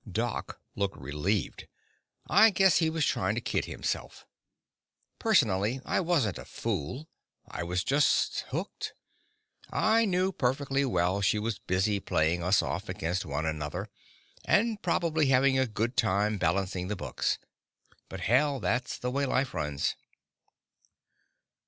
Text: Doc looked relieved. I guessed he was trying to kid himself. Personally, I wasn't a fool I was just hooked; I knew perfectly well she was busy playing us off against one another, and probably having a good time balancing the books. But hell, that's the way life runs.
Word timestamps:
Doc 0.11 0.59
looked 0.75 0.97
relieved. 0.97 1.67
I 2.27 2.49
guessed 2.49 2.79
he 2.79 2.89
was 2.89 3.05
trying 3.05 3.35
to 3.35 3.39
kid 3.39 3.65
himself. 3.65 4.25
Personally, 5.19 5.79
I 5.85 5.99
wasn't 5.99 6.39
a 6.39 6.45
fool 6.45 7.07
I 7.47 7.61
was 7.61 7.83
just 7.83 8.39
hooked; 8.47 8.95
I 9.69 10.05
knew 10.05 10.31
perfectly 10.31 10.85
well 10.85 11.21
she 11.21 11.37
was 11.37 11.59
busy 11.59 11.99
playing 11.99 12.41
us 12.41 12.63
off 12.63 12.89
against 12.89 13.27
one 13.27 13.45
another, 13.45 13.89
and 14.43 14.81
probably 14.81 15.27
having 15.27 15.59
a 15.59 15.67
good 15.67 15.95
time 15.95 16.39
balancing 16.39 16.87
the 16.87 16.95
books. 16.95 17.37
But 18.09 18.21
hell, 18.21 18.59
that's 18.59 18.97
the 18.97 19.11
way 19.11 19.27
life 19.27 19.53
runs. 19.53 19.95